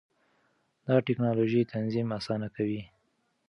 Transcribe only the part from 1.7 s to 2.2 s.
تنظیم